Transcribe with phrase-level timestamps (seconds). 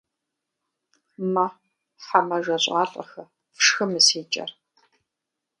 [1.33, 1.45] Мэ,
[2.05, 3.23] хьэ мэжэщӀалӀэхэ,
[3.55, 4.51] фшхы мы си кӀэр.